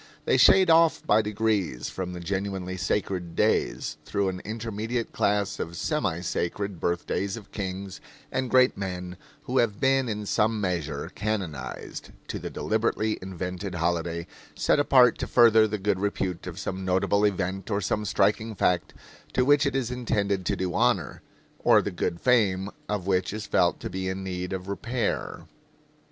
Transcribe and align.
They 0.25 0.37
shade 0.37 0.71
off 0.71 1.05
by 1.05 1.21
degrees 1.21 1.87
from 1.89 2.13
the 2.13 2.19
genuinely 2.19 2.75
sacred 2.75 3.35
days, 3.35 3.97
through 4.03 4.29
an 4.29 4.39
intermediate 4.43 5.11
class 5.13 5.59
of 5.59 5.77
semi 5.77 6.21
sacred 6.21 6.79
birthdays 6.79 7.37
of 7.37 7.51
kings 7.51 8.01
and 8.31 8.49
great 8.49 8.75
men 8.75 9.15
who 9.43 9.59
have 9.59 9.79
been 9.79 10.09
in 10.09 10.25
some 10.25 10.59
measure 10.59 11.11
canonized, 11.13 12.09
to 12.29 12.39
the 12.39 12.49
deliberately 12.49 13.19
invented 13.21 13.75
holiday 13.75 14.25
set 14.55 14.79
apart 14.79 15.19
to 15.19 15.27
further 15.27 15.67
the 15.67 15.77
good 15.77 15.99
repute 15.99 16.47
of 16.47 16.57
some 16.57 16.83
notable 16.83 17.23
event 17.23 17.69
or 17.69 17.79
some 17.79 18.03
striking 18.03 18.55
fact, 18.55 18.95
to 19.33 19.45
which 19.45 19.67
it 19.67 19.75
is 19.75 19.91
intended 19.91 20.47
to 20.47 20.55
do 20.55 20.73
honor, 20.73 21.21
or 21.59 21.79
the 21.79 21.91
good 21.91 22.19
fame 22.19 22.71
of 22.89 23.05
which 23.05 23.31
is 23.31 23.45
felt 23.45 23.79
to 23.79 23.87
be 23.87 24.09
in 24.09 24.23
need 24.23 24.51
of 24.51 24.67
repair. 24.67 25.41